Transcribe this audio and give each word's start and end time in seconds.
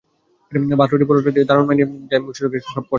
ভাত, 0.79 0.89
রুটি, 0.91 1.05
পরোটা 1.09 1.31
দিয়ে 1.35 1.47
দারুন 1.49 1.65
মানিয়ে 1.67 1.87
যায় 2.09 2.21
মুখোরোচক 2.21 2.53
এই 2.57 2.61
পদটি। 2.65 2.89